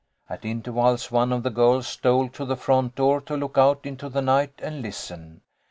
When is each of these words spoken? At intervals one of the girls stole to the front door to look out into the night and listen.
At 0.27 0.45
intervals 0.45 1.11
one 1.11 1.31
of 1.31 1.43
the 1.43 1.51
girls 1.51 1.85
stole 1.87 2.27
to 2.29 2.43
the 2.43 2.55
front 2.57 2.95
door 2.95 3.21
to 3.21 3.37
look 3.37 3.55
out 3.59 3.85
into 3.85 4.09
the 4.09 4.23
night 4.23 4.53
and 4.57 4.81
listen. 4.81 5.41